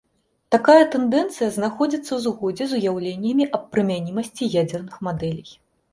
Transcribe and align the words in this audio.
Такая 0.53 0.85
тэндэнцыя 0.95 1.49
знаходзіцца 1.57 2.07
ў 2.13 2.19
згодзе 2.25 2.63
з 2.71 2.79
уяўленнямі 2.79 3.47
аб 3.59 3.63
прымянімасці 3.77 4.49
ядзерных 4.63 4.95
мадэлей. 5.11 5.51